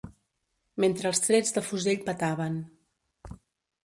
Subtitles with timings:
[0.83, 2.57] Mentre els trets de fusell petaven